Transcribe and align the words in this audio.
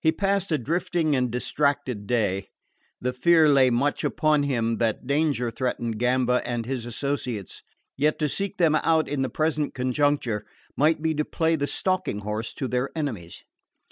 He 0.00 0.12
passed 0.12 0.52
a 0.52 0.58
drifting 0.58 1.16
and 1.16 1.28
distracted 1.28 2.06
day. 2.06 2.50
The 3.00 3.12
fear 3.12 3.48
lay 3.48 3.68
much 3.68 4.04
upon 4.04 4.44
him 4.44 4.76
that 4.78 5.08
danger 5.08 5.50
threatened 5.50 5.98
Gamba 5.98 6.40
and 6.48 6.64
his 6.64 6.86
associates; 6.86 7.64
yet 7.96 8.16
to 8.20 8.28
seek 8.28 8.58
them 8.58 8.76
out 8.76 9.08
in 9.08 9.22
the 9.22 9.28
present 9.28 9.74
conjuncture 9.74 10.46
might 10.76 11.02
be 11.02 11.14
to 11.14 11.24
play 11.24 11.56
the 11.56 11.66
stalking 11.66 12.20
horse 12.20 12.54
to 12.54 12.68
their 12.68 12.90
enemies. 12.94 13.42